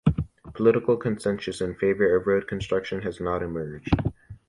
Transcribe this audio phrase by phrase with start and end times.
[0.55, 3.93] Political consensus in favor of road construction has not emerged.